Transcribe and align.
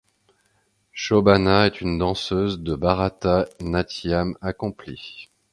Shobhana 0.93 1.67
est 1.67 1.79
une 1.79 1.99
danseuse 1.99 2.59
deBharata 2.61 3.45
Natyam 3.59 4.35
accomplie. 4.41 5.29